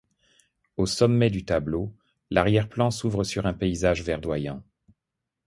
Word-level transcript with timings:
Au 0.77 0.87
sommet 0.87 1.29
du 1.29 1.45
tableau, 1.45 1.93
l'arrière-plan 2.31 2.89
s'ouvre 2.89 3.23
sur 3.23 3.45
un 3.45 3.53
paysage 3.53 4.01
verdoyant. 4.01 4.63